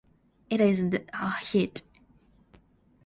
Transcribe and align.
It 0.49 0.59
isn't 0.59 0.95
a 1.13 1.29
hit. 1.41 1.83